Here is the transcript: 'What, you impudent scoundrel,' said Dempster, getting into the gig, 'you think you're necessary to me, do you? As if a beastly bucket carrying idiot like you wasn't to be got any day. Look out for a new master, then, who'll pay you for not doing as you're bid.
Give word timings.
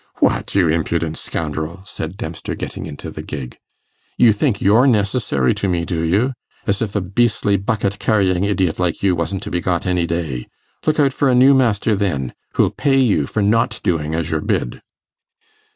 'What, 0.15 0.55
you 0.55 0.67
impudent 0.67 1.15
scoundrel,' 1.19 1.81
said 1.85 2.17
Dempster, 2.17 2.55
getting 2.55 2.87
into 2.87 3.11
the 3.11 3.21
gig, 3.21 3.59
'you 4.17 4.33
think 4.33 4.59
you're 4.59 4.87
necessary 4.87 5.53
to 5.53 5.67
me, 5.67 5.85
do 5.85 6.01
you? 6.01 6.33
As 6.65 6.81
if 6.81 6.95
a 6.95 7.01
beastly 7.01 7.55
bucket 7.55 7.99
carrying 7.99 8.43
idiot 8.43 8.79
like 8.79 9.03
you 9.03 9.15
wasn't 9.15 9.43
to 9.43 9.51
be 9.51 9.61
got 9.61 9.85
any 9.85 10.07
day. 10.07 10.47
Look 10.87 10.99
out 10.99 11.13
for 11.13 11.29
a 11.29 11.35
new 11.35 11.53
master, 11.53 11.95
then, 11.95 12.33
who'll 12.53 12.71
pay 12.71 12.97
you 12.99 13.27
for 13.27 13.43
not 13.43 13.79
doing 13.83 14.15
as 14.15 14.31
you're 14.31 14.41
bid. 14.41 14.81